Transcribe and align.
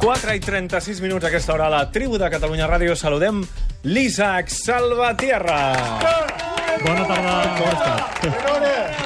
4 0.00 0.32
i 0.32 0.40
36 0.40 1.02
minuts 1.04 1.26
a 1.26 1.28
aquesta 1.28 1.52
hora 1.52 1.66
a 1.66 1.72
la 1.74 1.90
tribu 1.92 2.16
de 2.16 2.30
Catalunya 2.32 2.64
Ràdio. 2.64 2.94
Saludem 2.96 3.42
l'Isaac 3.84 4.48
Salvatierra. 4.48 5.58
Bona 6.80 7.04
tarda. 7.04 7.34
Com 7.58 7.68
està? 7.68 7.92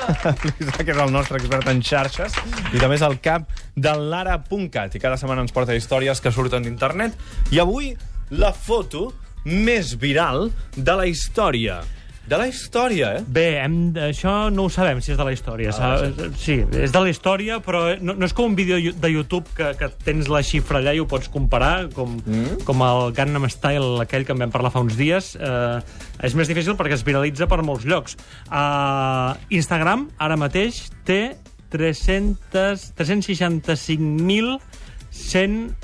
L'Isaac 0.52 0.92
és 0.94 1.00
el 1.02 1.10
nostre 1.10 1.40
expert 1.40 1.66
en 1.72 1.82
xarxes 1.82 2.38
i 2.70 2.78
també 2.78 2.94
és 2.94 3.02
el 3.02 3.18
cap 3.24 3.50
del 3.74 4.06
Lara.cat 4.12 4.94
i 4.94 5.02
cada 5.02 5.18
setmana 5.18 5.42
ens 5.42 5.56
porta 5.56 5.74
històries 5.74 6.22
que 6.22 6.30
surten 6.30 6.62
d'internet 6.62 7.18
i 7.50 7.58
avui 7.58 7.90
la 8.30 8.54
foto 8.54 9.08
més 9.44 9.96
viral 9.98 10.52
de 10.76 10.94
la 10.94 11.10
història. 11.10 11.82
De 12.24 12.38
la 12.40 12.46
història, 12.48 13.18
eh? 13.18 13.22
Bé, 13.28 13.58
hem, 13.60 13.92
això 14.00 14.48
no 14.48 14.64
ho 14.64 14.70
sabem, 14.72 15.00
si 15.04 15.12
és 15.12 15.18
de 15.20 15.24
la 15.26 15.32
història. 15.34 15.74
Ah, 15.76 15.92
Ah, 15.94 16.30
sí, 16.40 16.64
és 16.80 16.92
de 16.92 17.00
la 17.00 17.10
història, 17.12 17.58
però 17.60 17.82
no, 18.00 18.14
no 18.16 18.24
és 18.24 18.32
com 18.32 18.48
un 18.48 18.56
vídeo 18.56 18.78
de 18.80 19.10
YouTube 19.12 19.44
que, 19.56 19.74
que 19.76 19.88
tens 20.06 20.28
la 20.32 20.40
xifra 20.42 20.78
allà 20.80 20.94
i 20.96 21.00
ho 21.02 21.06
pots 21.10 21.28
comparar, 21.28 21.90
com, 21.92 22.16
mm. 22.24 22.64
com 22.64 22.80
el 22.86 23.12
Gangnam 23.16 23.44
Style, 23.52 24.00
aquell 24.02 24.24
que 24.24 24.32
en 24.32 24.40
vam 24.40 24.50
parlar 24.54 24.72
fa 24.72 24.80
uns 24.84 24.96
dies. 24.96 25.36
Eh, 25.36 25.78
és 26.24 26.34
més 26.38 26.48
difícil 26.48 26.74
perquè 26.80 26.96
es 26.96 27.04
viralitza 27.04 27.46
per 27.50 27.60
molts 27.66 27.84
llocs. 27.84 28.16
Uh, 28.48 29.36
Instagram, 29.52 30.08
ara 30.16 30.36
mateix, 30.40 30.88
té 31.04 31.36
300 31.74 32.92
365.100 32.96 34.58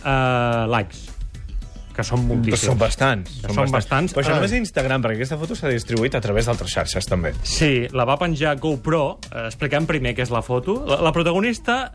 uh, 0.00 0.64
likes 0.70 1.19
que 2.00 2.06
són 2.08 2.24
moltíssims. 2.26 2.64
són 2.72 2.78
bastants. 2.80 3.38
Que 3.44 3.54
són 3.54 3.70
bastants. 3.70 4.14
Però 4.16 4.24
això 4.24 4.32
Ah. 4.34 4.40
només 4.40 4.52
a 4.56 4.60
Instagram, 4.60 5.02
perquè 5.04 5.20
aquesta 5.20 5.38
foto 5.38 5.54
s'ha 5.58 5.68
distribuït 5.68 6.14
a 6.16 6.20
través 6.24 6.46
d'altres 6.48 6.72
xarxes, 6.72 7.06
també. 7.06 7.34
Sí, 7.44 7.86
la 7.92 8.04
va 8.08 8.16
penjar 8.18 8.56
GoPro. 8.58 9.18
Eh, 9.30 9.46
expliquem 9.46 9.86
primer 9.86 10.14
què 10.16 10.22
és 10.24 10.30
la 10.32 10.42
foto. 10.42 10.80
La, 10.86 11.00
la 11.04 11.12
protagonista 11.12 11.92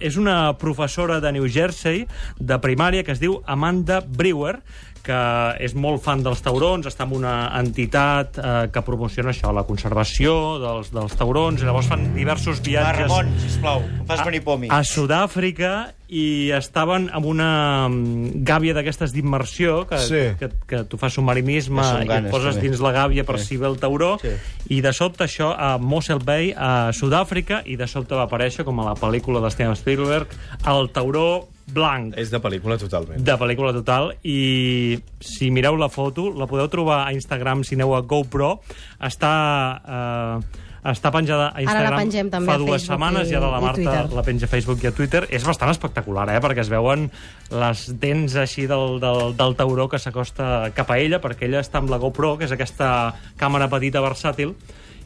eh, 0.00 0.06
és 0.08 0.16
una 0.16 0.56
professora 0.58 1.20
de 1.20 1.32
New 1.32 1.46
Jersey 1.48 2.06
de 2.38 2.58
primària 2.58 3.04
que 3.04 3.12
es 3.12 3.20
diu 3.20 3.42
Amanda 3.46 4.00
Brewer, 4.00 4.60
que 5.02 5.16
és 5.58 5.72
molt 5.74 5.98
fan 6.04 6.22
dels 6.22 6.38
taurons, 6.44 6.86
està 6.86 7.02
en 7.08 7.12
una 7.16 7.32
entitat 7.58 8.38
eh, 8.38 8.68
que 8.72 8.82
promociona 8.86 9.32
això, 9.34 9.50
la 9.52 9.64
conservació 9.66 10.60
dels, 10.62 10.92
dels 10.94 11.16
taurons, 11.18 11.60
i 11.60 11.64
llavors 11.66 11.88
fan 11.90 12.14
diversos 12.14 12.60
Va, 12.60 12.68
viatges 12.68 13.08
Ramon, 13.08 13.32
sisplau, 13.42 13.82
fas 14.06 14.22
venir 14.24 14.44
pomi. 14.46 14.68
a 14.70 14.84
Sud-àfrica 14.84 15.92
i 16.12 16.50
estaven 16.52 17.06
amb 17.16 17.24
una 17.30 17.88
mm, 17.88 18.42
gàbia 18.44 18.74
d'aquestes 18.76 19.14
d'immersió, 19.14 19.86
que, 19.88 19.98
Sí. 20.04 20.22
que, 20.38 20.50
que 20.68 20.82
tu 20.84 20.98
fas 21.00 21.14
submarinisme 21.16 21.80
i 22.04 22.10
et 22.12 22.28
poses 22.30 22.54
també. 22.56 22.68
dins 22.68 22.82
la 22.84 22.92
gàbia 22.92 23.24
per 23.24 23.38
si 23.40 23.56
ve 23.56 23.66
el 23.70 23.78
tauró, 23.80 24.18
Sí. 24.20 24.28
i 24.76 24.82
de 24.84 24.92
sobte 24.92 25.24
això 25.24 25.54
a 25.56 25.78
Mossel 25.78 26.20
Bay, 26.20 26.52
a 26.54 26.92
Sud-àfrica, 26.92 27.62
i 27.64 27.76
de 27.80 27.86
sobte 27.88 28.14
va 28.14 28.26
aparèixer, 28.28 28.64
com 28.64 28.78
a 28.80 28.84
la 28.90 28.94
pel·lícula 28.94 29.40
de 29.40 29.50
Steven 29.50 29.74
Spielberg, 29.76 30.28
el 30.68 30.90
tauró 30.92 31.48
blanc 31.72 32.18
És 32.18 32.28
de 32.30 32.40
pel·lícula 32.42 32.76
totalment. 32.76 33.22
de 33.22 33.32
pel·lícula 33.38 33.72
total 33.72 34.10
i 34.26 34.98
si 35.20 35.50
mireu 35.50 35.76
la 35.78 35.88
foto, 35.88 36.28
la 36.34 36.46
podeu 36.50 36.68
trobar 36.68 37.06
a 37.06 37.12
Instagram 37.14 37.62
si 37.64 37.76
aneu 37.78 37.94
a 37.94 38.00
GoPro 38.02 38.60
està 39.00 39.80
eh, 39.80 40.40
està 40.84 41.12
penjada 41.14 41.52
a 41.54 41.60
Instagram 41.62 41.92
la 41.94 41.98
pengem 42.00 42.30
també 42.30 42.50
fa 42.50 42.56
dues 42.58 42.70
Facebook 42.82 42.90
setmanes 42.90 43.28
i- 43.28 43.32
i 43.32 43.36
ara 43.38 43.50
la 43.52 43.60
Marta 43.62 44.08
la 44.16 44.22
penja 44.26 44.46
a 44.46 44.48
Facebook 44.50 44.82
i 44.82 44.88
a 44.88 44.92
Twitter 44.92 45.26
és 45.30 45.44
bastant 45.46 45.70
espectacular, 45.70 46.28
eh? 46.34 46.40
perquè 46.42 46.58
es 46.64 46.68
veuen 46.72 47.10
les 47.50 47.84
dents 48.00 48.34
així 48.36 48.66
del, 48.66 48.98
del, 48.98 49.36
del 49.38 49.54
tauró 49.54 49.88
que 49.88 49.98
s'acosta 50.02 50.70
cap 50.74 50.90
a 50.90 50.98
ella 50.98 51.20
perquè 51.22 51.46
ella 51.46 51.60
està 51.62 51.78
amb 51.78 51.90
la 51.90 51.98
GoPro, 52.02 52.36
que 52.38 52.44
és 52.50 52.52
aquesta 52.52 53.14
càmera 53.38 53.68
petita 53.70 54.00
versàtil 54.02 54.56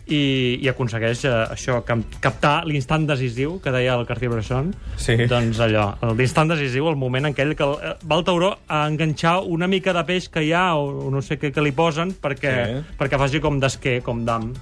i, 0.06 0.60
i 0.62 0.68
aconsegueix 0.70 1.24
eh, 1.26 1.30
això, 1.50 1.80
cap, 1.84 1.98
captar 2.22 2.60
l'instant 2.64 3.04
decisiu 3.08 3.56
que 3.60 3.72
deia 3.74 3.96
el 3.98 4.06
Cartier-Bresson 4.06 4.68
Sí. 5.02 5.16
doncs 5.26 5.58
allò, 5.60 5.88
l'instant 6.14 6.48
decisiu, 6.54 6.86
el 6.88 6.94
moment 6.96 7.26
en 7.26 7.34
què 7.34 7.42
ell 7.42 7.56
que 7.58 7.64
el- 7.66 7.80
eh, 7.82 7.96
va 8.06 8.16
el 8.20 8.24
tauró 8.24 8.52
a 8.68 8.84
enganxar 8.86 9.40
una 9.42 9.66
mica 9.66 9.92
de 9.92 10.04
peix 10.06 10.28
que 10.30 10.44
hi 10.46 10.52
ha, 10.54 10.76
o, 10.76 11.08
o 11.08 11.10
no 11.10 11.20
sé 11.26 11.40
què 11.40 11.50
que 11.52 11.60
li 11.60 11.72
posen, 11.72 12.14
perquè, 12.22 12.54
Sí. 12.54 12.94
perquè 12.96 13.18
faci 13.18 13.40
com 13.42 13.58
d'esquer, 13.58 14.00
com 14.06 14.24
d'am. 14.24 14.52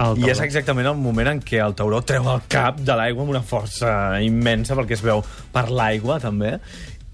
Al 0.00 0.18
I 0.18 0.30
és 0.32 0.40
exactament 0.42 0.88
el 0.90 0.98
moment 0.98 1.30
en 1.30 1.40
què 1.44 1.60
el 1.62 1.76
tauró 1.78 2.00
treu 2.06 2.26
el 2.32 2.42
cap 2.50 2.80
de 2.82 2.96
l'aigua 2.98 3.24
amb 3.24 3.34
una 3.34 3.44
força 3.46 3.90
immensa, 4.24 4.76
perquè 4.78 4.96
es 4.98 5.04
veu 5.04 5.22
per 5.54 5.68
l'aigua, 5.70 6.18
també, 6.22 6.56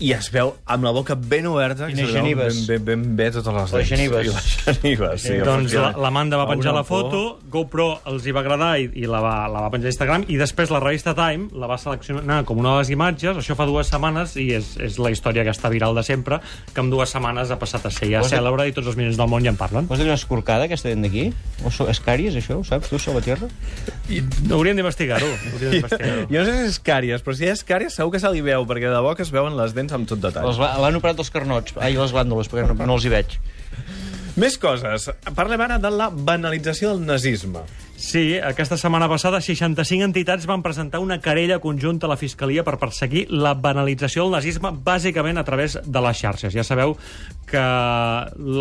i 0.01 0.13
es 0.17 0.31
veu 0.33 0.55
amb 0.67 0.85
la 0.87 0.91
boca 0.97 1.15
ben 1.15 1.47
oberta, 1.47 1.87
que 1.87 1.93
I 1.93 2.03
les 2.03 2.13
genives. 2.13 2.67
ben, 2.67 2.85
ben, 2.85 3.03
ben 3.05 3.17
bé 3.17 3.31
totes 3.31 3.53
les 3.53 3.73
Les 3.73 3.73
dents. 3.73 3.89
genives. 3.91 4.27
I 4.27 4.31
les 4.33 4.81
genives, 4.81 5.23
sí. 5.23 5.37
doncs 5.45 5.75
la- 5.77 5.93
l'Amanda 5.93 6.39
va 6.41 6.45
A 6.49 6.49
penjar 6.55 6.73
la 6.75 6.85
foto, 6.85 7.39
GoPro 7.51 8.01
els 8.07 8.25
hi 8.27 8.33
va 8.33 8.41
agradar 8.41 8.79
i, 8.81 8.89
i 8.95 9.05
la, 9.07 9.21
va, 9.21 9.35
la 9.53 9.61
va 9.67 9.71
penjar 9.71 9.91
a 9.91 9.93
Instagram, 9.95 10.25
i 10.29 10.37
després 10.41 10.71
la 10.73 10.81
revista 10.81 11.15
Time 11.15 11.51
la 11.53 11.69
va 11.69 11.77
seleccionar 11.79 12.45
com 12.49 12.59
una 12.59 12.73
de 12.73 12.79
les 12.83 12.91
imatges, 12.97 13.37
això 13.37 13.55
fa 13.59 13.67
dues 13.69 13.89
setmanes, 13.93 14.37
i 14.41 14.49
és, 14.57 14.77
és 14.81 14.99
la 14.99 15.11
història 15.13 15.45
que 15.45 15.51
està 15.53 15.69
viral 15.71 15.95
de 15.95 16.03
sempre, 16.03 16.41
que 16.75 16.81
en 16.81 16.91
dues 16.91 17.11
setmanes 17.13 17.51
ha 17.51 17.59
passat 17.61 17.85
a 17.87 17.91
ser 17.91 18.09
ja 18.11 18.23
cèlebre 18.25 18.67
i 18.69 18.73
tots 18.73 18.87
els 18.89 18.97
milions 18.97 19.19
del 19.21 19.29
món 19.29 19.45
ja 19.45 19.51
en 19.53 19.61
parlen. 19.61 19.87
Vols 19.91 20.01
dir 20.01 20.07
una 20.09 20.17
escorcada, 20.17 20.65
aquesta 20.65 20.89
dent 20.89 21.05
d'aquí? 21.05 21.29
O 21.65 21.71
so, 21.71 21.89
és 21.93 22.01
càries, 22.01 22.35
això? 22.41 22.57
Ho 22.61 22.65
saps, 22.65 22.89
tu, 22.89 22.99
Salvatierra? 22.99 23.49
I 24.09 24.23
hauríem 24.51 24.81
d'investigar-ho. 24.81 25.29
hauríem 25.53 25.73
d'investigar-ho. 25.77 26.27
Jo 26.33 26.41
no 26.41 26.47
sé 26.49 26.57
si 26.57 26.67
és 26.73 26.81
càries, 26.89 27.23
però 27.27 27.37
si 27.37 27.45
és 27.53 27.63
càries 27.69 27.95
segur 28.01 28.15
que 28.17 28.21
se 28.23 28.31
li 28.33 28.41
veu, 28.41 28.65
perquè 28.67 28.89
de 28.89 28.95
debò 28.97 29.15
que 29.15 29.23
es 29.27 29.31
veuen 29.35 29.57
les 29.61 29.75
dents 29.77 29.90
amb 29.97 30.09
tot 30.11 30.23
detall. 30.23 30.51
L'han 30.55 31.01
operat 31.01 31.21
els 31.23 31.33
carnots. 31.35 31.77
Ai, 31.81 31.97
les 31.99 32.15
glàndules, 32.15 32.51
perquè 32.51 32.69
no, 32.71 32.79
no 32.87 32.99
els 32.99 33.07
hi 33.07 33.13
veig. 33.13 33.39
Més 34.41 34.57
coses. 34.63 35.11
Parlem 35.37 35.63
ara 35.67 35.79
de 35.83 35.91
la 35.93 36.09
banalització 36.11 36.95
del 36.95 37.07
nazisme. 37.07 37.65
Sí, 38.01 38.39
aquesta 38.41 38.79
setmana 38.81 39.11
passada 39.13 39.43
65 39.45 40.07
entitats 40.07 40.47
van 40.49 40.63
presentar 40.65 41.03
una 41.05 41.19
querella 41.21 41.59
conjunta 41.61 42.07
a 42.07 42.11
la 42.13 42.17
Fiscalia 42.17 42.63
per 42.65 42.79
perseguir 42.81 43.27
la 43.29 43.53
banalització 43.53 44.25
del 44.25 44.39
nazisme 44.39 44.71
bàsicament 44.87 45.37
a 45.37 45.45
través 45.45 45.77
de 45.85 46.03
les 46.07 46.23
xarxes. 46.23 46.55
Ja 46.57 46.65
sabeu 46.65 46.95
que 47.51 47.61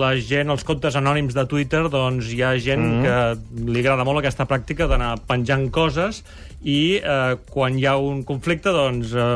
la 0.04 0.12
gent, 0.20 0.52
els 0.52 0.68
comptes 0.68 1.00
anònims 1.00 1.38
de 1.38 1.48
Twitter, 1.48 1.86
doncs 1.94 2.34
hi 2.34 2.44
ha 2.44 2.52
gent 2.60 2.84
mm. 2.84 3.06
que 3.06 3.72
li 3.72 3.80
agrada 3.86 4.04
molt 4.04 4.20
aquesta 4.20 4.50
pràctica 4.50 4.90
d'anar 4.92 5.14
penjant 5.30 5.70
coses 5.72 6.26
i 6.62 7.00
eh, 7.00 7.38
quan 7.50 7.78
hi 7.80 7.86
ha 7.88 7.96
un 8.02 8.24
conflicte, 8.28 8.72
doncs 8.75 9.14
eh, 9.16 9.28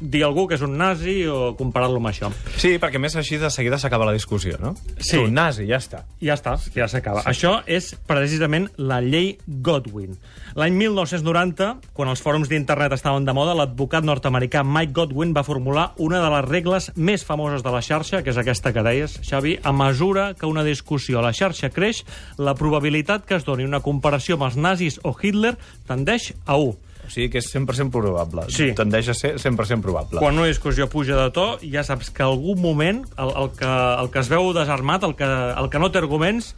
dir 0.00 0.24
algú 0.24 0.46
que 0.48 0.56
és 0.56 0.64
un 0.64 0.78
nazi 0.80 1.22
o 1.28 1.52
comparar-lo 1.58 2.00
amb 2.00 2.10
això. 2.10 2.30
Sí, 2.56 2.76
perquè 2.80 3.00
més 3.02 3.16
així 3.20 3.36
de 3.40 3.50
seguida 3.52 3.78
s'acaba 3.78 4.08
la 4.08 4.16
discussió, 4.16 4.56
no? 4.62 4.72
Sí. 4.98 5.18
Tu, 5.18 5.26
nazi, 5.28 5.66
ja 5.68 5.80
està. 5.80 6.04
Ja 6.24 6.38
està, 6.38 6.56
ja 6.74 6.88
s'acaba. 6.88 7.24
Sí. 7.24 7.34
Això 7.34 7.58
és 7.68 7.92
precisament 8.08 8.70
la 8.80 9.00
llei 9.04 9.34
Godwin. 9.46 10.16
L'any 10.58 10.74
1990, 10.74 11.92
quan 11.94 12.08
els 12.10 12.22
fòrums 12.24 12.48
d'internet 12.50 12.96
estaven 12.96 13.28
de 13.28 13.34
moda, 13.36 13.54
l'advocat 13.54 14.06
nord-americà 14.06 14.64
Mike 14.66 14.96
Godwin 14.96 15.34
va 15.36 15.44
formular 15.46 15.90
una 16.02 16.18
de 16.24 16.30
les 16.32 16.48
regles 16.48 16.90
més 16.96 17.22
famoses 17.26 17.62
de 17.62 17.70
la 17.70 17.82
xarxa, 17.84 18.24
que 18.24 18.32
és 18.32 18.40
aquesta 18.40 18.72
que 18.74 18.82
deies, 18.82 19.20
Xavi, 19.26 19.58
a 19.62 19.72
mesura 19.76 20.32
que 20.34 20.48
una 20.50 20.64
discussió 20.66 21.20
a 21.20 21.26
la 21.28 21.34
xarxa 21.36 21.70
creix, 21.70 22.02
la 22.38 22.56
probabilitat 22.58 23.28
que 23.28 23.38
es 23.38 23.46
doni 23.46 23.68
una 23.68 23.82
comparació 23.84 24.38
amb 24.38 24.48
els 24.48 24.58
nazis 24.58 24.98
o 25.04 25.14
Hitler 25.14 25.54
tendeix 25.86 26.32
a 26.46 26.58
1. 26.58 26.69
O 27.10 27.12
sigui 27.12 27.26
que 27.32 27.40
és 27.42 27.48
100% 27.50 27.90
probable. 27.90 28.44
Sí. 28.54 28.68
Tendeix 28.78 29.08
a 29.10 29.16
ser 29.18 29.32
100% 29.42 29.82
probable. 29.82 30.22
Quan 30.22 30.38
una 30.38 30.46
discussió 30.46 30.86
puja 30.86 31.16
de 31.18 31.32
to, 31.34 31.46
ja 31.66 31.82
saps 31.82 32.12
que 32.14 32.22
algun 32.22 32.60
moment 32.62 33.00
el, 33.18 33.32
el, 33.34 33.48
que, 33.58 33.66
el 33.66 34.10
que 34.14 34.22
es 34.22 34.30
veu 34.30 34.52
desarmat, 34.54 35.02
el 35.08 35.16
que, 35.18 35.26
el 35.26 35.70
que 35.72 35.82
no 35.82 35.90
té 35.90 35.98
arguments, 35.98 36.54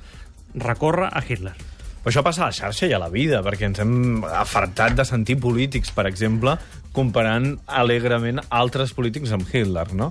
recorre 0.52 1.08
a 1.08 1.24
Hitler. 1.24 1.54
Però 2.02 2.10
això 2.10 2.22
passa 2.26 2.42
a 2.42 2.48
la 2.50 2.54
xarxa 2.56 2.88
i 2.90 2.92
a 2.96 2.98
la 2.98 3.06
vida, 3.12 3.44
perquè 3.46 3.68
ens 3.68 3.78
hem 3.78 4.24
afartat 4.26 4.96
de 4.98 5.04
sentir 5.06 5.36
polítics, 5.38 5.92
per 5.94 6.08
exemple, 6.10 6.56
comparant 6.92 7.46
alegrement 7.66 8.40
altres 8.50 8.90
polítics 8.92 9.30
amb 9.32 9.46
Hitler, 9.46 9.86
no? 9.96 10.10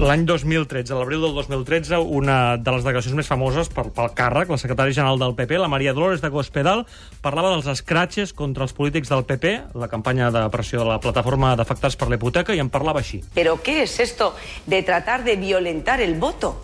L'any 0.00 0.24
2013, 0.26 0.94
a 0.94 0.98
l'abril 0.98 1.22
del 1.22 1.36
2013, 1.36 2.00
una 2.00 2.38
de 2.56 2.74
les 2.74 2.88
declaracions 2.88 3.20
més 3.20 3.28
famoses 3.28 3.68
per, 3.68 3.86
pel 3.94 4.10
càrrec, 4.16 4.50
la 4.50 4.60
secretària 4.60 4.96
general 4.96 5.20
del 5.20 5.36
PP, 5.38 5.60
la 5.60 5.70
Maria 5.70 5.92
Dolores 5.92 6.24
de 6.24 6.32
Cospedal, 6.32 6.86
parlava 7.20 7.52
dels 7.54 7.68
escratxes 7.76 8.32
contra 8.32 8.64
els 8.66 8.74
polítics 8.76 9.12
del 9.12 9.28
PP, 9.28 9.56
la 9.78 9.92
campanya 9.92 10.32
de 10.34 10.48
pressió 10.50 10.80
de 10.82 10.90
la 10.90 11.00
plataforma 11.04 11.54
d'afectats 11.60 12.00
per 12.00 12.08
la 12.08 12.16
hipoteca, 12.16 12.56
i 12.56 12.64
en 12.64 12.72
parlava 12.72 13.04
així. 13.04 13.22
¿Pero 13.34 13.60
qué 13.62 13.82
es 13.84 14.00
esto 14.00 14.34
de 14.66 14.82
tratar 14.82 15.24
de 15.24 15.36
violentar 15.36 16.00
el 16.00 16.16
voto? 16.16 16.56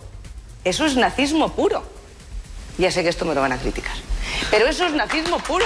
Eso 0.65 0.85
es 0.85 0.97
nazismo 0.97 1.53
puro. 1.53 1.83
Ya 2.77 2.91
sé 2.91 3.03
que 3.03 3.09
esto 3.09 3.25
me 3.25 3.35
lo 3.35 3.41
van 3.41 3.51
a 3.51 3.57
criticar. 3.57 3.95
Pero 4.49 4.67
eso 4.67 4.85
es 4.85 4.93
nazismo 4.93 5.39
puro. 5.39 5.65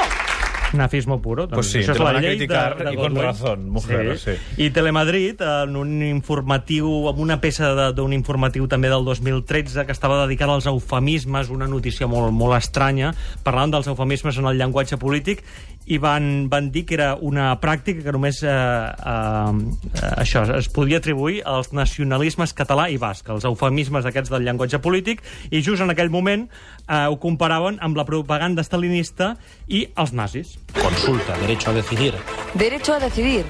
Nazismo 0.74 1.22
puro. 1.22 1.48
Doncs 1.48 1.56
Pues 1.58 1.72
sí, 1.72 1.80
això 1.80 1.96
és 1.96 2.02
la 2.02 2.12
van 2.12 2.22
llei 2.22 2.36
criticar 2.36 2.78
de, 2.78 2.86
de 2.86 2.94
y 2.94 2.98
con 2.98 3.16
razón, 3.16 3.70
mujer, 3.70 4.18
sí. 4.20 4.36
I 4.58 4.70
Telemadrid, 4.76 5.42
en 5.42 5.76
un 5.80 6.04
informatiu, 6.04 7.08
amb 7.10 7.22
una 7.24 7.40
peça 7.42 7.92
d'un 7.96 8.14
informatiu 8.14 8.68
també 8.68 8.92
del 8.92 9.06
2013 9.06 9.86
que 9.86 9.96
estava 9.96 10.20
dedicada 10.26 10.58
als 10.58 10.68
eufemismes, 10.68 11.50
una 11.54 11.68
notícia 11.68 12.08
molt, 12.08 12.34
molt 12.36 12.58
estranya, 12.58 13.14
parlant 13.44 13.74
dels 13.74 13.88
eufemismes 13.88 14.38
en 14.38 14.50
el 14.52 14.60
llenguatge 14.60 15.00
polític, 15.02 15.44
i 15.88 15.98
van, 16.04 16.50
van 16.52 16.68
dir 16.72 16.84
que 16.86 16.98
era 16.98 17.14
una 17.16 17.54
pràctica 17.64 18.04
que 18.04 18.12
només 18.12 18.42
eh, 18.44 18.52
eh, 18.52 20.10
això 20.20 20.44
es 20.58 20.68
podia 20.74 21.00
atribuir 21.00 21.40
als 21.48 21.72
nacionalismes 21.72 22.52
català 22.58 22.90
i 22.92 22.98
basc, 23.00 23.30
els 23.32 23.48
eufemismes 23.48 24.06
aquests 24.06 24.34
del 24.34 24.44
llenguatge 24.44 24.82
polític, 24.84 25.24
i 25.50 25.64
just 25.64 25.84
en 25.84 25.94
aquell 25.94 26.12
moment 26.12 26.48
eh, 26.50 27.06
ho 27.08 27.16
comparaven 27.24 27.80
amb 27.80 27.96
la 27.96 28.06
propaganda 28.08 28.66
stalinista 28.68 29.36
i 29.68 29.88
els 29.96 30.14
nazis. 30.14 30.58
Consulta, 30.82 31.38
derecho 31.40 31.72
a 31.72 31.74
decidir. 31.74 32.14
Derecho 32.54 32.94
a 32.94 33.00
decidir. 33.00 33.46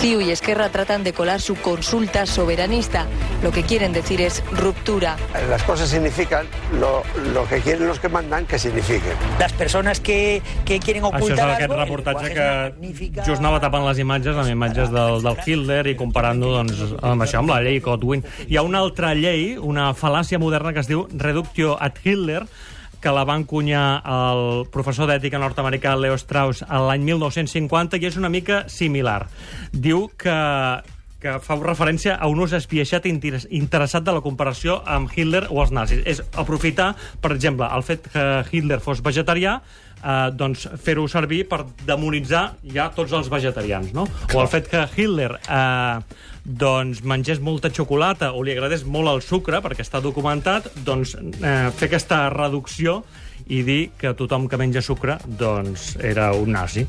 CiU 0.00 0.20
y 0.20 0.32
Esquerra 0.32 0.70
tratan 0.70 1.04
de 1.04 1.12
colar 1.12 1.40
su 1.40 1.54
consulta 1.54 2.26
soberanista. 2.26 3.06
Lo 3.44 3.52
que 3.52 3.62
quieren 3.62 3.92
decir 3.92 4.20
es 4.20 4.42
ruptura. 4.50 5.16
Las 5.48 5.62
cosas 5.62 5.88
significan 5.88 6.46
lo, 6.80 7.04
lo 7.32 7.46
que 7.48 7.60
quieren 7.60 7.86
los 7.86 8.00
que 8.00 8.08
mandan 8.08 8.44
que 8.44 8.58
signifiquen. 8.58 9.12
Las 9.38 9.52
personas 9.52 10.00
que, 10.00 10.42
que 10.64 10.80
quieren 10.80 11.04
Això 11.04 11.14
és 11.16 11.22
ocultar 11.22 11.48
aquest 11.50 11.70
algo, 11.70 11.74
el 11.74 11.80
reportatge 11.86 12.34
que 12.34 12.48
magnífica- 12.74 13.24
just 13.24 13.38
anava 13.38 13.60
tapant 13.62 13.86
les 13.86 14.02
imatges 14.02 14.36
amb 14.36 14.50
imatges 14.50 14.90
del, 14.90 15.22
del 15.22 15.38
Hitler 15.46 15.86
i 15.86 15.96
comparant-ho 15.96 16.50
doncs, 16.58 16.82
amb 17.00 17.22
això, 17.22 17.38
amb 17.44 17.54
la 17.54 17.60
llei 17.62 17.78
Godwin. 17.78 18.24
Hi 18.48 18.58
ha 18.58 18.66
una 18.66 18.82
altra 18.82 19.14
llei, 19.14 19.54
una 19.56 19.92
fal·làcia 19.94 20.42
moderna 20.42 20.74
que 20.74 20.82
es 20.82 20.90
diu 20.90 21.06
Reductio 21.14 21.78
ad 21.80 22.02
Hitler, 22.02 22.42
que 23.04 23.12
la 23.12 23.26
va 23.28 23.36
encunyar 23.36 24.00
el 24.08 24.64
professor 24.72 25.10
d'ètica 25.10 25.36
nord-americà 25.42 25.92
Leo 26.00 26.16
Strauss 26.16 26.64
l'any 26.88 27.04
1950 27.04 28.00
i 28.00 28.08
és 28.08 28.16
una 28.16 28.32
mica 28.32 28.64
similar. 28.72 29.26
Diu 29.72 30.08
que 30.16 30.34
que 31.24 31.38
fa 31.40 31.56
referència 31.56 32.18
a 32.20 32.28
un 32.28 32.42
ús 32.44 32.52
interes- 33.08 33.46
interessat 33.48 34.04
de 34.04 34.12
la 34.12 34.20
comparació 34.20 34.82
amb 34.84 35.08
Hitler 35.08 35.46
o 35.48 35.62
els 35.62 35.72
nazis. 35.72 36.02
És 36.04 36.20
aprofitar, 36.36 36.90
per 37.22 37.32
exemple, 37.32 37.64
el 37.64 37.82
fet 37.82 38.10
que 38.12 38.44
Hitler 38.52 38.80
fos 38.84 39.00
vegetarià, 39.00 39.62
eh, 40.04 40.28
doncs 40.36 40.68
fer-ho 40.84 41.08
servir 41.10 41.44
per 41.48 41.64
demonitzar 41.86 42.44
ja 42.74 42.90
tots 42.94 43.16
els 43.16 43.32
vegetarians, 43.32 43.94
no? 43.96 44.06
O 44.34 44.42
el 44.42 44.50
fet 44.52 44.68
que 44.70 44.84
Hitler 44.94 45.32
eh, 45.40 45.98
doncs 46.44 47.00
mengés 47.08 47.40
molta 47.40 47.72
xocolata 47.72 48.34
o 48.36 48.44
li 48.44 48.52
agradés 48.52 48.84
molt 48.84 49.08
el 49.08 49.22
sucre, 49.24 49.62
perquè 49.64 49.84
està 49.84 50.02
documentat, 50.04 50.68
doncs 50.84 51.16
eh, 51.16 51.70
fer 51.74 51.88
aquesta 51.88 52.26
reducció 52.34 53.00
i 53.52 53.60
dir 53.64 53.80
que 54.00 54.14
tothom 54.16 54.46
que 54.48 54.56
menja 54.60 54.80
sucre 54.84 55.18
doncs 55.24 55.94
era 56.00 56.30
un 56.36 56.54
nazi. 56.54 56.84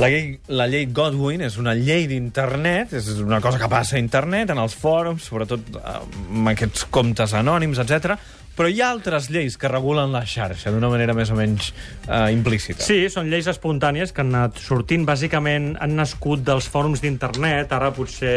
La 0.00 0.10
llei, 0.12 0.34
la 0.52 0.66
llei 0.68 0.88
Godwin 0.92 1.44
és 1.46 1.56
una 1.60 1.72
llei 1.76 2.04
d'internet, 2.10 2.92
és 2.98 3.08
una 3.22 3.40
cosa 3.44 3.60
que 3.60 3.68
passa 3.72 3.96
a 3.96 4.02
internet, 4.02 4.52
en 4.52 4.60
els 4.60 4.76
fòrums, 4.76 5.28
sobretot 5.28 5.76
eh, 5.76 5.94
amb 6.40 6.52
aquests 6.52 6.88
comptes 6.92 7.36
anònims, 7.36 7.80
etc. 7.84 8.16
Però 8.56 8.70
hi 8.72 8.78
ha 8.80 8.88
altres 8.88 9.28
lleis 9.28 9.58
que 9.60 9.68
regulen 9.68 10.14
la 10.14 10.22
xarxa 10.24 10.70
d'una 10.72 10.88
manera 10.88 11.12
més 11.16 11.28
o 11.28 11.34
menys 11.36 11.68
eh, 12.08 12.32
implícita. 12.32 12.80
Sí, 12.86 13.02
són 13.12 13.28
lleis 13.28 13.48
espontànies 13.52 14.14
que 14.16 14.22
han 14.24 14.32
anat 14.32 14.62
sortint. 14.64 15.04
Bàsicament 15.04 15.74
han 15.82 15.92
nascut 15.98 16.40
dels 16.46 16.64
fòrums 16.72 17.02
d'internet. 17.04 17.74
Ara 17.76 17.90
potser 17.92 18.32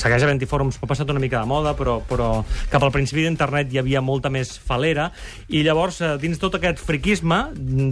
segueix 0.00 0.26
havent-hi 0.26 0.48
fòrums, 0.50 0.80
però 0.80 0.88
ha 0.88 0.92
passat 0.94 1.12
una 1.14 1.22
mica 1.22 1.38
de 1.38 1.46
moda, 1.46 1.76
però, 1.78 2.00
però 2.08 2.30
cap 2.72 2.82
al 2.82 2.90
principi 2.94 3.22
d'internet 3.22 3.70
hi 3.70 3.78
havia 3.78 4.02
molta 4.02 4.32
més 4.34 4.56
falera. 4.58 5.06
I 5.46 5.62
llavors, 5.62 6.00
eh, 6.02 6.16
dins 6.18 6.42
tot 6.42 6.58
aquest 6.58 6.82
friquisme, 6.82 7.38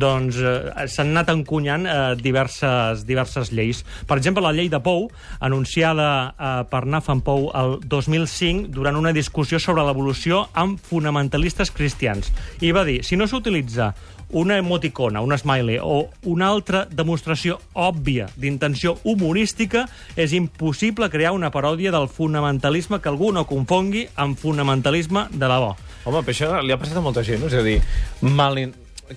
doncs 0.03 0.43
eh, 0.43 0.88
s'han 0.91 1.15
anat 1.15 1.31
encunyant 1.31 1.87
eh, 1.87 1.97
diverses, 2.19 3.06
diverses 3.06 3.55
lleis. 3.55 3.85
Per 4.11 4.19
exemple, 4.19 4.43
la 4.43 4.55
llei 4.56 4.73
de 4.73 4.82
Pou, 4.82 5.06
anunciada 5.38 6.11
eh, 6.35 6.53
per 6.75 6.82
Nathan 6.91 7.23
Pou 7.23 7.53
el 7.55 7.79
2005 7.87 8.75
durant 8.75 8.99
una 8.99 9.15
discussió 9.15 9.62
sobre 9.62 9.87
l'evolució 9.87 10.43
amb 10.58 10.82
fonamentalistes 10.91 11.51
cristians. 11.70 12.32
I 12.60 12.72
va 12.72 12.87
dir, 12.88 13.02
si 13.04 13.16
no 13.20 13.28
s'utilitza 13.28 13.93
una 14.32 14.56
emoticona, 14.56 15.20
un 15.20 15.37
smiley 15.37 15.78
o 15.82 16.08
una 16.25 16.49
altra 16.49 16.87
demostració 16.88 17.58
òbvia 17.76 18.31
d'intenció 18.40 18.96
humorística, 19.04 19.84
és 20.16 20.32
impossible 20.32 21.10
crear 21.12 21.34
una 21.37 21.52
paròdia 21.52 21.93
del 21.93 22.08
fonamentalisme 22.08 23.00
que 23.00 23.12
algú 23.12 23.31
no 23.32 23.44
confongui 23.46 24.06
amb 24.16 24.40
fonamentalisme 24.40 25.28
de 25.31 25.52
la 25.52 25.60
bo. 25.60 25.75
Home, 26.04 26.25
però 26.25 26.32
això 26.32 26.62
li 26.64 26.72
ha 26.72 26.81
passat 26.81 26.99
a 26.99 27.04
molta 27.04 27.22
gent, 27.22 27.44
no? 27.44 27.52
és 27.52 27.60
a 27.60 27.62
dir, 27.66 27.78
mal, 28.25 28.58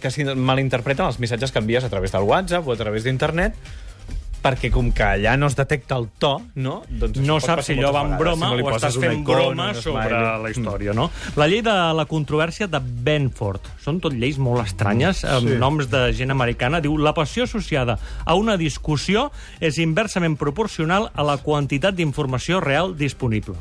que 0.02 0.12
si 0.12 0.28
malinterpreten 0.28 1.08
els 1.08 1.20
missatges 1.24 1.56
que 1.56 1.64
envies 1.64 1.88
a 1.88 1.90
través 1.90 2.12
del 2.12 2.28
WhatsApp 2.28 2.68
o 2.68 2.76
a 2.76 2.80
través 2.80 3.08
d'internet, 3.08 3.56
perquè 4.46 4.70
com 4.70 4.92
que 4.94 5.02
allà 5.04 5.34
no 5.42 5.48
es 5.50 5.56
detecta 5.58 5.98
el 5.98 6.06
to, 6.22 6.36
no? 6.62 6.76
Doncs 6.86 7.18
no 7.26 7.40
saps 7.42 7.66
si 7.72 7.74
allò 7.74 7.90
va 7.96 8.04
en 8.06 8.14
broma 8.20 8.52
Si 8.52 8.60
no 8.62 8.68
o 8.68 8.74
estàs 8.76 9.00
fent 9.02 9.24
icona, 9.24 9.40
broma 9.42 9.68
sobre 9.74 10.20
la 10.44 10.52
història, 10.54 10.94
no? 10.94 11.08
La 11.40 11.48
llei 11.50 11.64
de 11.66 11.74
la 11.98 12.06
controvèrsia 12.06 12.68
de 12.70 12.80
Benford. 12.80 13.72
Són 13.82 13.98
tot 14.04 14.14
lleis 14.14 14.38
molt 14.38 14.62
estranyes, 14.66 15.24
amb 15.26 15.50
Sí. 15.50 15.58
noms 15.58 15.90
de 15.90 16.14
gent 16.14 16.32
americana. 16.32 16.82
Diu, 16.82 16.98
la 16.98 17.16
passió 17.18 17.44
associada 17.50 17.98
a 18.24 18.36
una 18.36 18.58
discussió 18.58 19.32
és 19.60 19.80
inversament 19.82 20.38
proporcional 20.38 21.10
a 21.16 21.24
la 21.24 21.38
quantitat 21.38 21.96
d'informació 21.96 22.62
real 22.62 22.96
disponible. 22.96 23.56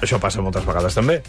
Això 0.00 0.18
passa 0.18 0.40
moltes 0.40 0.64
vegades 0.64 0.94
també. 0.94 1.22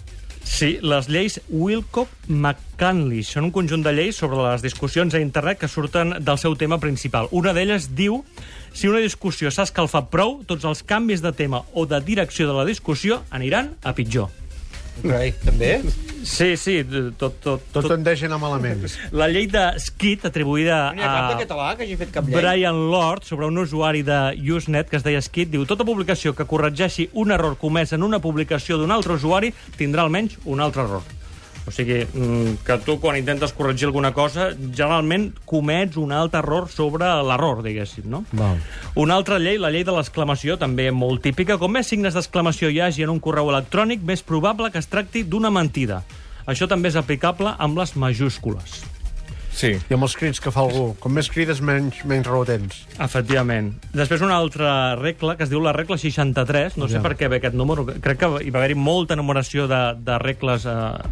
Sí, 0.44 0.79
les 0.81 1.07
lleis 1.07 1.39
Wilcock-McCanley 1.50 3.21
són 3.24 3.45
un 3.47 3.51
conjunt 3.51 3.83
de 3.85 3.94
lleis 3.94 4.17
sobre 4.17 4.41
les 4.41 4.63
discussions 4.65 5.13
a 5.13 5.21
internet 5.21 5.59
que 5.62 5.69
surten 5.69 6.15
del 6.19 6.39
seu 6.41 6.56
tema 6.57 6.79
principal. 6.81 7.27
Una 7.31 7.53
d'elles 7.53 7.91
diu 7.95 8.24
si 8.73 8.88
una 8.88 9.00
discussió 9.03 9.51
s'ha 9.51 9.63
escalfat 9.68 10.09
prou, 10.13 10.39
tots 10.47 10.65
els 10.65 10.83
canvis 10.83 11.21
de 11.21 11.31
tema 11.35 11.63
o 11.73 11.85
de 11.85 12.00
direcció 12.01 12.47
de 12.47 12.53
la 12.57 12.65
discussió 12.65 13.21
aniran 13.31 13.75
a 13.83 13.94
pitjor. 13.97 14.29
Carai, 15.01 15.31
també? 15.41 15.79
Sí, 16.27 16.51
sí, 16.59 16.75
tot... 17.18 17.39
tot, 17.41 17.62
Tot 17.71 17.85
tot. 17.85 17.88
tendeix 17.95 18.21
a 18.21 18.27
anar 18.27 18.38
malament. 18.44 18.83
La 19.18 19.25
llei 19.31 19.47
de 19.50 19.63
Skid, 19.81 20.27
atribuïda 20.27 20.91
No 20.94 21.01
ha 21.01 21.07
cap 21.07 21.23
a... 21.23 21.29
de 21.31 21.45
català 21.45 21.69
que 21.79 21.88
hagi 21.88 21.95
fet 21.97 22.12
cap 22.13 22.27
llei? 22.27 22.35
Brian 22.38 22.77
Lord, 22.91 23.23
sobre 23.25 23.47
un 23.50 23.57
usuari 23.57 24.03
de 24.06 24.19
Usenet 24.51 24.91
que 24.91 25.00
es 25.00 25.06
deia 25.07 25.21
Skid, 25.24 25.50
diu 25.56 25.65
tota 25.65 25.88
publicació 25.88 26.35
que 26.38 26.45
corregeixi 26.45 27.07
un 27.13 27.31
error 27.33 27.56
comès 27.57 27.95
en 27.97 28.03
una 28.06 28.19
publicació 28.21 28.77
d'un 28.77 28.91
altre 28.94 29.15
usuari 29.17 29.50
tindrà 29.79 30.06
almenys 30.06 30.38
un 30.45 30.62
altre 30.62 30.83
error. 30.85 31.01
O 31.67 31.71
sigui, 31.71 32.05
mm, 32.05 32.63
que 32.65 32.77
tu 32.85 32.97
quan 32.99 33.17
intentes 33.19 33.53
corregir 33.53 33.85
alguna 33.85 34.13
cosa, 34.13 34.49
generalment 34.57 35.29
comets 35.45 35.97
un 35.97 36.11
altre 36.11 36.39
error 36.41 36.69
sobre 36.73 37.05
l'error, 37.21 37.61
diguéssim, 37.63 38.07
no? 38.09 38.23
Val. 38.31 38.57
Una 38.95 39.15
altra 39.15 39.37
llei, 39.39 39.59
la 39.61 39.69
llei 39.69 39.85
de 39.85 39.93
l'exclamació, 39.93 40.57
també 40.57 40.89
molt 40.91 41.21
típica. 41.21 41.59
Com 41.61 41.71
més 41.77 41.87
signes 41.87 42.17
d'exclamació 42.17 42.71
hi 42.71 42.81
hagi 42.81 43.05
en 43.05 43.13
un 43.13 43.19
correu 43.19 43.51
electrònic, 43.53 44.01
més 44.01 44.23
probable 44.23 44.71
que 44.71 44.81
es 44.81 44.89
tracti 44.89 45.23
d'una 45.23 45.53
mentida. 45.53 46.01
Això 46.49 46.67
també 46.67 46.89
és 46.89 46.97
aplicable 46.97 47.53
amb 47.59 47.77
les 47.77 47.95
majúscules. 47.95 48.81
Sí. 49.51 49.74
I 49.89 49.94
amb 49.94 50.03
els 50.07 50.15
crits 50.15 50.39
que 50.42 50.51
fa 50.53 50.62
algú. 50.63 50.94
Com 51.00 51.13
més 51.13 51.27
crides, 51.30 51.59
menys, 51.62 52.00
menys 52.07 52.25
raó 52.27 52.45
tens. 52.48 52.86
Efectivament. 53.03 53.74
Després 53.94 54.21
una 54.24 54.38
altra 54.39 54.95
regla, 54.95 55.36
que 55.38 55.44
es 55.44 55.51
diu 55.51 55.59
la 55.62 55.74
regla 55.75 55.98
63, 56.00 56.77
no 56.80 56.88
sé 56.88 56.95
Ja. 56.98 57.01
per 57.03 57.15
què 57.19 57.27
ve 57.30 57.38
aquest 57.42 57.56
número, 57.56 57.86
crec 57.86 58.18
que 58.19 58.30
hi 58.45 58.50
va 58.50 58.59
haver-hi 58.59 58.75
molta 58.80 59.13
enumeració 59.13 59.68
de, 59.68 59.81
de 60.00 60.18
regles, 60.19 60.65
eh, 60.65 60.69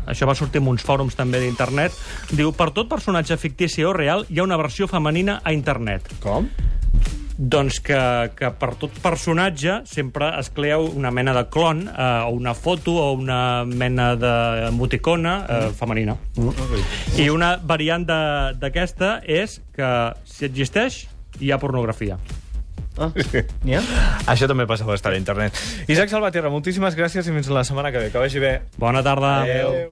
això 0.08 0.26
va 0.26 0.36
sortir 0.36 0.62
en 0.62 0.68
uns 0.72 0.84
fòrums 0.86 1.16
també 1.16 1.40
d'internet, 1.44 1.92
diu, 2.32 2.54
per 2.54 2.72
tot 2.72 2.88
personatge 2.90 3.38
fictici 3.38 3.84
o 3.84 3.94
real 3.94 4.26
hi 4.30 4.40
ha 4.40 4.44
una 4.44 4.58
versió 4.58 4.88
femenina 4.88 5.42
a 5.44 5.52
internet. 5.54 6.08
Com? 6.24 6.50
Doncs 7.40 7.78
que, 7.80 7.96
que 8.36 8.50
per 8.60 8.74
tot 8.76 8.98
personatge 9.00 9.78
sempre 9.88 10.28
es 10.42 10.50
crea 10.52 10.76
una 10.84 11.08
mena 11.16 11.31
de 11.38 11.46
clon, 11.48 11.86
eh, 11.88 12.08
o 12.28 12.34
una 12.36 12.52
foto, 12.54 12.98
o 13.00 13.14
una 13.16 13.64
mena 13.64 14.10
d'emoticona 14.19 15.36
eh, 15.48 15.62
femenina. 15.80 16.18
I 17.16 17.30
una 17.31 17.54
variant 17.64 18.04
de- 18.10 18.58
d'aquesta 18.60 19.22
és 19.24 19.62
que, 19.72 19.88
si 20.28 20.50
existeix, 20.50 21.06
hi 21.40 21.54
ha 21.56 21.62
pornografia. 21.64 22.19
Ah, 23.00 23.08
ha? 23.08 23.81
Això 24.34 24.50
també 24.52 24.66
passa 24.68 24.84
bastant 24.84 25.16
a 25.16 25.19
internet. 25.22 25.56
Isaac 25.88 26.12
Salvatierra, 26.12 26.52
moltíssimes 26.52 26.98
gràcies 27.00 27.24
i 27.24 27.31
fins 27.31 27.48
la 27.56 27.64
setmana 27.64 27.94
que 27.96 28.02
ve. 28.04 28.12
Que 28.12 28.19
vagi 28.19 28.44
bé. 28.44 28.58
Bona 28.76 29.00
tarda. 29.06 29.38
Adéu. 29.46 29.86